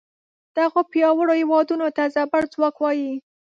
دغو 0.57 0.81
پیاوړو 0.91 1.33
هیوادونو 1.41 1.87
ته 1.95 2.03
زبر 2.15 2.43
ځواک 2.53 2.75
وایي. 2.79 3.11